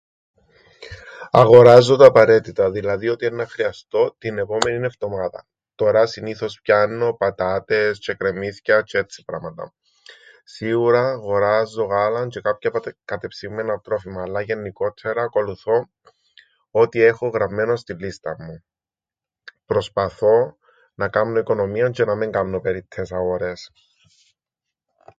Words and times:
Αγοράζω 1.31 1.95
τα 1.95 2.05
απαραίτητα, 2.05 2.71
δηλαδή 2.71 3.09
οτι 3.09 3.25
εννά 3.25 3.47
χρειαστώ 3.47 4.15
την 4.17 4.37
επόμενην 4.37 4.83
εφτομάδαν. 4.83 5.47
Τωρά 5.75 6.05
συνήθως 6.05 6.59
πιάννω 6.61 7.13
πατάτες 7.13 7.99
τζ̆αι 8.01 8.15
κρεμμύθκια 8.17 8.79
τζ̆αι 8.83 8.99
έτσι 8.99 9.23
πράματα. 9.25 9.73
Σίουρα 10.43 11.13
γοράζω 11.13 11.83
γάλαν 11.83 12.29
τζ̆αι 12.29 12.41
κάποια 12.41 12.71
που 12.71 12.79
τα 12.79 12.95
κατεψυγμένα 13.05 13.79
τρόφιμα, 13.79 14.21
αλλά 14.21 14.41
γεννικόττερα 14.41 15.23
ακολουθώ 15.23 15.89
ό,τι 16.71 17.01
έχω 17.01 17.27
γραμμένον 17.27 17.77
στην 17.77 17.97
λίσταν 17.99 18.35
μου. 18.39 18.63
Προσπαθώ 19.65 20.57
να 20.93 21.07
κάμνω 21.09 21.39
οικονομίαν 21.39 21.91
τζ̆αι 21.95 22.05
να 22.05 22.15
μεν 22.15 22.31
κάμνω 22.31 22.59
περιττές 22.59 23.11
αγορές. 23.11 23.71